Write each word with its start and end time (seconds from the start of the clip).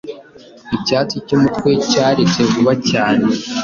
Icyatsi 0.75 1.15
cyumutwe 1.27 1.69
cyaretse 1.89 2.39
vuba 2.51 2.73
cyane 2.89 3.27